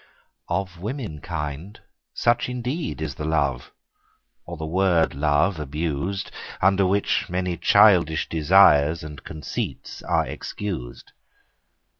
[0.49, 1.79] Of womankind
[2.15, 3.71] such indeed is the love,
[4.47, 11.03] Or the word love abusèd, Under which many childish desires And conceits are excusèd.